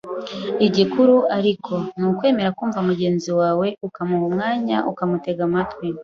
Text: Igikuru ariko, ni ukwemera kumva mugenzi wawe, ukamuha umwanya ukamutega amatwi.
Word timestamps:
Igikuru 0.67 1.15
ariko, 1.37 1.73
ni 1.97 2.05
ukwemera 2.11 2.55
kumva 2.57 2.79
mugenzi 2.89 3.29
wawe, 3.39 3.67
ukamuha 3.87 4.25
umwanya 4.29 4.77
ukamutega 4.91 5.41
amatwi. 5.49 5.85